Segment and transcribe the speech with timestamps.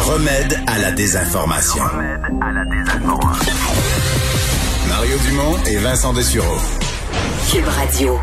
[0.00, 1.82] remède à la désinformation.
[4.88, 6.58] Mario Dumont et Vincent Dessureau.
[7.50, 8.18] Cube Radio.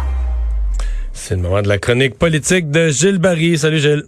[1.13, 3.57] C'est le moment de la chronique politique de Gilles Barry.
[3.57, 4.03] Salut Gilles.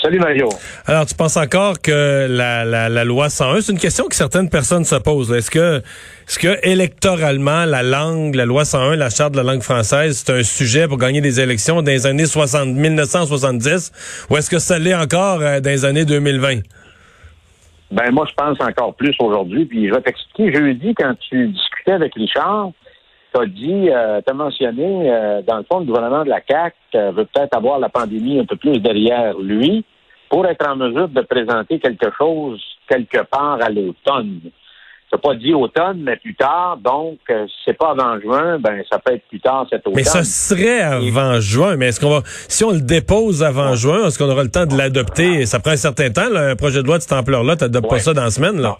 [0.00, 0.48] Salut Mario.
[0.86, 4.48] Alors, tu penses encore que la, la, la loi 101, c'est une question que certaines
[4.48, 5.32] personnes se posent.
[5.32, 9.62] Est-ce que, est-ce que électoralement, la langue, la loi 101, la charte de la langue
[9.62, 14.48] française, c'est un sujet pour gagner des élections dans les années 60, 1970, ou est-ce
[14.48, 16.60] que ça l'est encore euh, dans les années 2020?
[17.90, 19.64] Ben moi, je pense encore plus aujourd'hui.
[19.64, 20.54] Puis je vais t'expliquer.
[20.54, 22.70] Jeudi, quand tu discutais avec Richard,
[23.34, 26.40] tu as dit, euh, tu as mentionné, euh, dans le fond, le gouvernement de la
[26.48, 29.84] CAQ euh, veut peut-être avoir la pandémie un peu plus derrière lui
[30.30, 34.40] pour être en mesure de présenter quelque chose quelque part à l'automne.
[35.10, 36.76] Tu pas dit automne, mais plus tard.
[36.84, 39.94] Donc, euh, si c'est pas avant juin, ben ça peut être plus tard cet automne.
[39.96, 41.76] Mais ça serait avant juin.
[41.76, 44.66] Mais est-ce qu'on va, si on le dépose avant juin, est-ce qu'on aura le temps
[44.66, 45.46] de l'adopter?
[45.46, 47.56] Ça prend un certain temps, là, un projet de loi de cette ampleur-là.
[47.56, 48.00] Tu n'adoptes pas Ouais.
[48.00, 48.76] ça dans la semaine, là?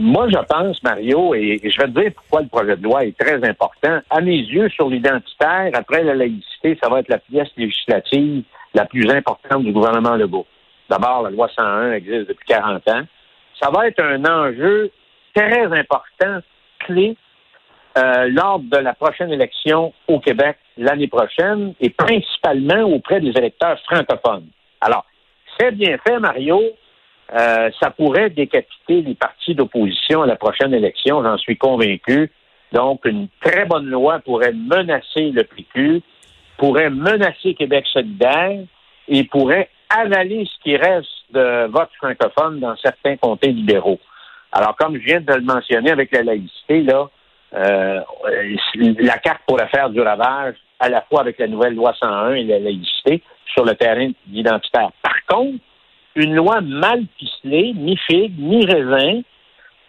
[0.00, 3.18] Moi, je pense, Mario, et je vais te dire pourquoi le projet de loi est
[3.18, 3.98] très important.
[4.08, 8.84] À mes yeux, sur l'identitaire, après la laïcité, ça va être la pièce législative la
[8.84, 10.46] plus importante du gouvernement Legault.
[10.88, 13.02] D'abord, la loi 101 existe depuis 40 ans.
[13.60, 14.92] Ça va être un enjeu
[15.34, 16.42] très important,
[16.78, 17.16] clé,
[17.98, 23.80] euh, lors de la prochaine élection au Québec l'année prochaine et principalement auprès des électeurs
[23.80, 24.46] francophones.
[24.80, 25.04] Alors,
[25.58, 26.60] c'est bien fait, Mario.
[27.34, 32.30] Euh, ça pourrait décapiter les partis d'opposition à la prochaine élection, j'en suis convaincu.
[32.72, 36.02] Donc, une très bonne loi pourrait menacer le PQ,
[36.56, 38.60] pourrait menacer Québec solidaire
[39.08, 44.00] et pourrait avaler ce qui reste de vote francophone dans certains comtés libéraux.
[44.52, 47.08] Alors, comme je viens de le mentionner avec la laïcité, là,
[47.54, 48.00] euh,
[48.74, 52.44] la carte pourrait faire du ravage à la fois avec la nouvelle loi 101 et
[52.44, 54.90] la laïcité sur le terrain identitaire.
[55.02, 55.58] Par contre,
[56.18, 59.22] une loi mal ficelée, ni figue, ni raisin,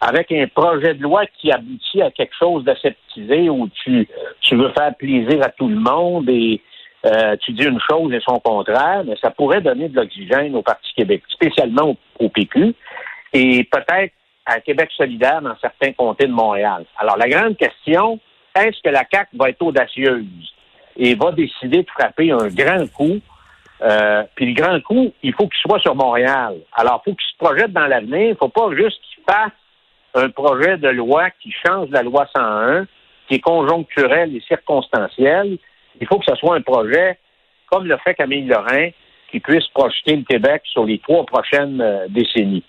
[0.00, 4.08] avec un projet de loi qui aboutit à quelque chose d'aseptisé où tu,
[4.40, 6.60] tu veux faire plaisir à tout le monde et
[7.04, 10.62] euh, tu dis une chose et son contraire, mais ça pourrait donner de l'oxygène au
[10.62, 12.74] Parti Québec, spécialement au, au PQ,
[13.32, 14.14] et peut-être
[14.46, 16.84] à Québec solidaire dans certains comtés de Montréal.
[16.96, 18.18] Alors, la grande question,
[18.54, 20.24] est-ce que la CAQ va être audacieuse
[20.96, 23.20] et va décider de frapper un grand coup
[23.82, 26.56] euh, puis le grand coup, il faut qu'il soit sur Montréal.
[26.72, 28.20] Alors, il faut qu'il se projette dans l'avenir.
[28.20, 29.52] Il ne faut pas juste qu'il fasse
[30.14, 32.86] un projet de loi qui change la loi 101,
[33.28, 35.58] qui est conjoncturel et circonstanciel.
[36.00, 37.18] Il faut que ce soit un projet,
[37.70, 38.90] comme le fait Camille Lorrain,
[39.30, 42.64] qui puisse projeter le Québec sur les trois prochaines euh, décennies.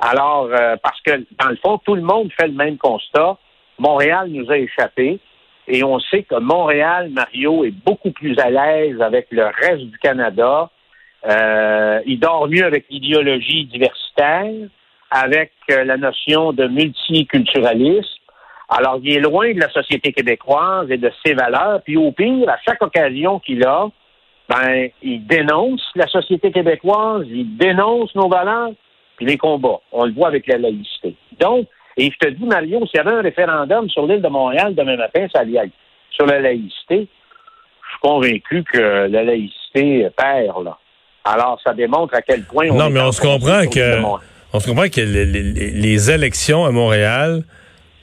[0.00, 3.36] Alors, euh, parce que, dans le fond, tout le monde fait le même constat.
[3.78, 5.18] Montréal nous a échappé.
[5.68, 9.98] Et on sait que Montréal, Mario, est beaucoup plus à l'aise avec le reste du
[9.98, 10.70] Canada.
[11.28, 14.68] Euh, il dort mieux avec l'idéologie diversitaire,
[15.10, 18.08] avec euh, la notion de multiculturalisme.
[18.68, 21.80] Alors, il est loin de la société québécoise et de ses valeurs.
[21.82, 23.88] Puis au pire, à chaque occasion qu'il a,
[24.48, 28.70] ben, il dénonce la société québécoise, il dénonce nos valeurs,
[29.16, 29.80] puis les combats.
[29.90, 31.16] On le voit avec la laïcité.
[31.40, 31.66] Donc,
[31.96, 34.96] et je te dis, Mario, s'il y avait un référendum sur l'île de Montréal demain
[34.96, 35.72] matin, ça allait être
[36.10, 37.06] sur la laïcité.
[37.08, 40.78] Je suis convaincu que la laïcité perd, là.
[41.24, 44.00] Alors, ça démontre à quel point on Non, est mais on se comprend que,
[44.52, 47.42] on se comprend que les, les- les élections à Montréal,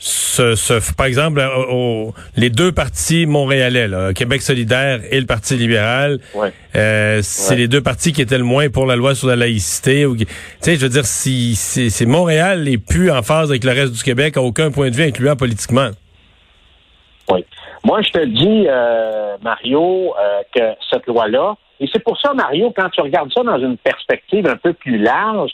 [0.05, 5.25] se, se- par exemple, euh, au- les deux partis montréalais, là, Québec solidaire et le
[5.25, 6.51] Parti libéral, Ouais.
[6.75, 7.59] euh, c'est Ouais.
[7.61, 10.05] les deux partis qui étaient le moins pour la loi sur la laïcité.
[10.17, 10.25] Tu
[10.59, 13.93] sais, je veux dire, si, si, si Montréal n'est plus en phase avec le reste
[13.93, 15.89] du Québec, à aucun point de vue incluant politiquement.
[17.31, 17.45] Oui.
[17.85, 22.73] Moi, je te dis, euh, Mario, euh, que cette loi-là, et c'est pour ça, Mario,
[22.75, 25.51] quand tu regardes ça dans une perspective un peu plus large,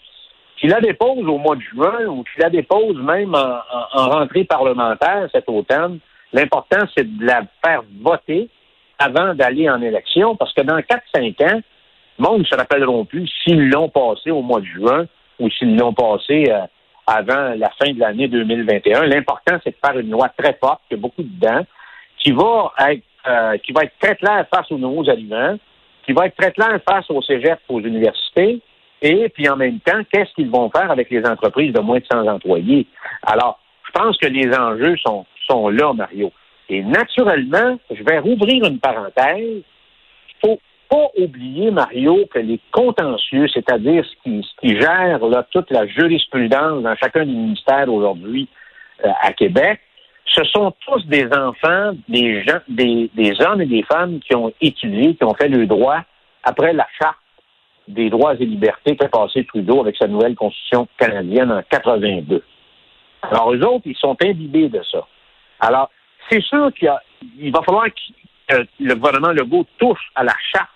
[0.60, 5.28] tu la déposes au mois de juin ou tu la déposes même en rentrée parlementaire
[5.32, 6.00] cet automne,
[6.34, 8.50] l'important, c'est de la faire voter
[8.98, 11.62] avant d'aller en élection, parce que dans 4-5 ans,
[12.20, 15.06] le monde ne se rappelleront plus s'ils l'ont passé au mois de juin
[15.40, 16.66] ou s'ils l'ont passé euh,
[17.08, 19.08] avant la fin de l'année 2021.
[19.08, 21.66] L'important, c'est de faire une loi très forte, qui a beaucoup dedans,
[22.18, 25.58] qui va être euh, qui va être très claire face aux nouveaux aliments,
[26.06, 28.62] qui va être très claire face aux cégeps, aux universités,
[29.02, 32.06] et puis en même temps, qu'est-ce qu'ils vont faire avec les entreprises de moins de
[32.12, 32.86] 100 employés?
[33.24, 36.32] Alors, je pense que les enjeux sont, sont là, Mario.
[36.70, 39.64] Et naturellement, je vais rouvrir une parenthèse.
[39.64, 40.60] Il faut
[40.90, 45.88] pas oublier, Mario, que les contentieux, c'est-à-dire ce qui, ce qui gère là, toute la
[45.88, 48.48] jurisprudence dans chacun des ministères aujourd'hui
[49.06, 49.80] euh, à Québec,
[50.26, 54.54] ce sont tous des enfants, des gens, des, des hommes et des femmes qui ont
[54.62, 56.02] étudié, qui ont fait le droit
[56.44, 57.18] après la charte
[57.90, 62.44] des droits et libertés qu'a passé Trudeau avec sa nouvelle constitution canadienne en 82.
[63.24, 65.06] Alors, eux autres, ils sont imbibés de ça.
[65.60, 65.90] Alors,
[66.30, 67.88] c'est sûr qu'il va falloir
[68.48, 70.70] que le gouvernement Legault touche à la charte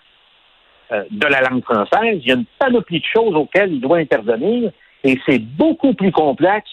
[0.92, 2.20] euh, de la langue française.
[2.20, 4.72] Il y a une panoplie de choses auxquelles il doit intervenir
[5.04, 6.70] et c'est beaucoup plus complexe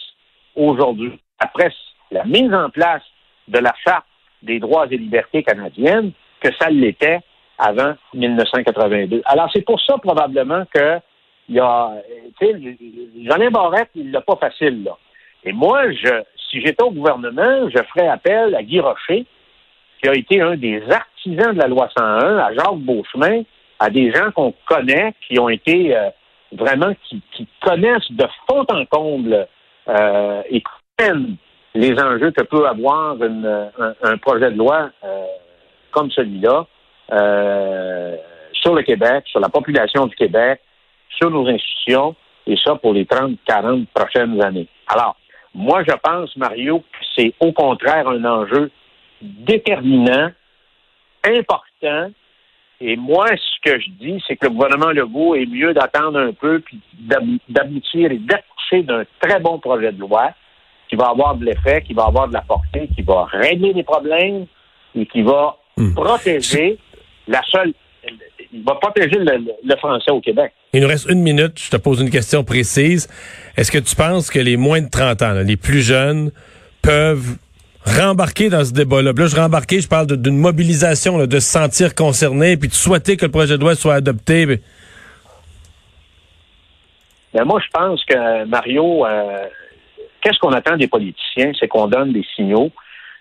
[0.55, 1.19] aujourd'hui.
[1.39, 1.71] Après
[2.11, 3.03] la mise en place
[3.47, 4.05] de la charte
[4.41, 6.11] des droits et libertés canadiennes
[6.41, 7.19] que ça l'était
[7.62, 9.22] avant 1982.
[9.25, 10.98] Alors, c'est pour ça, probablement, que
[11.48, 11.92] il y a,
[12.40, 12.78] tu sais,
[13.25, 14.98] Jean Barrette, il l'a pas facile, là.
[15.44, 19.25] Et moi, je, si j'étais au gouvernement, je ferais appel à Guy Rocher,
[20.02, 23.44] qui a été un des artisans de la loi 101, à Jacques Beauchemin,
[23.80, 26.10] à des gens qu'on connaît, qui ont été euh,
[26.52, 27.22] vraiment, qui,
[27.62, 29.48] connaissent de fond en comble
[29.88, 31.36] euh, et comprennent
[31.74, 33.16] les enjeux que peut avoir
[34.04, 35.25] un, projet de loi euh,
[35.92, 36.66] comme celui-là
[37.12, 40.62] sur le Québec, sur la population du Québec,
[41.10, 42.16] sur nos institutions,
[42.48, 44.68] et ça pour les 30, 40 prochaines années.
[44.88, 45.16] Alors,
[45.54, 48.72] moi, je pense, Mario, que c'est au contraire un enjeu
[49.22, 50.31] déterminant,
[51.24, 52.12] important.
[52.80, 56.34] Et moi, ce que je dis, c'est que le gouvernement Legault est mieux d'attendre un
[56.34, 56.80] peu puis
[57.48, 60.31] d'aboutir et d'accoucher d'un très bon projet de loi
[60.90, 63.84] qui va avoir de l'effet, qui va avoir de la portée, qui va régler les
[63.84, 64.48] problèmes
[64.96, 65.94] et qui va hmm.
[65.94, 66.80] protéger
[67.27, 67.73] la seule
[68.53, 70.51] il va protéger le, français au Québec.
[70.73, 71.59] Il nous reste une minute.
[71.59, 73.07] Je te pose une question précise.
[73.57, 76.31] Est-ce que tu penses que les moins de 30 ans, les plus jeunes,
[76.81, 77.38] peuvent
[77.85, 79.13] rembarquer dans ce débat-là?
[79.15, 83.25] Là, je rembarquer, je parle d'une mobilisation, de se sentir concerné, puis de souhaiter que
[83.25, 84.45] le projet de loi soit adopté.
[87.33, 89.45] Ben, moi, je pense que, Mario, euh,
[90.21, 91.51] qu'est-ce qu'on attend des politiciens?
[91.57, 92.71] C'est qu'on donne des signaux,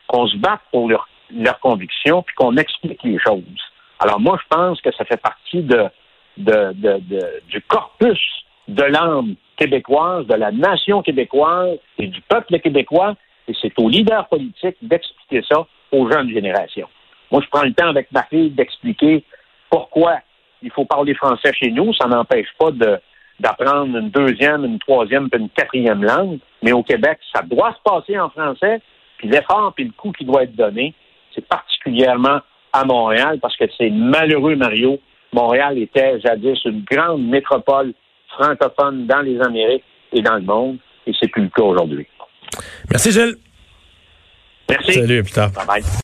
[0.09, 3.70] qu'on se batte pour leurs convictions, puis qu'on explique les choses.
[4.01, 5.91] Alors moi, je pense que ça fait partie de,
[6.37, 8.19] du corpus
[8.67, 13.15] de l'âme québécoise, de la nation québécoise et du peuple québécois,
[13.47, 16.89] et c'est aux leaders politiques d'expliquer ça aux jeunes générations.
[17.31, 19.23] Moi, je prends le temps avec ma fille d'expliquer
[19.69, 20.21] pourquoi
[20.63, 21.93] il faut parler français chez nous.
[21.95, 22.71] Ça n'empêche pas
[23.39, 26.39] d'apprendre une deuxième, une troisième, puis une quatrième langue.
[26.63, 28.81] Mais au Québec, ça doit se passer en français.
[29.19, 30.95] Puis l'effort puis le coût qui doit être donné,
[31.35, 32.41] c'est particulièrement
[32.73, 34.99] à Montréal parce que c'est malheureux, Mario.
[35.33, 37.93] Montréal était jadis une grande métropole
[38.29, 42.07] francophone dans les Amériques et dans le monde, et c'est plus le cas aujourd'hui.
[42.91, 43.37] Merci, Gilles.
[44.69, 44.93] Merci.
[44.95, 45.51] Salut, à plus tard.
[45.53, 45.91] Bye bye.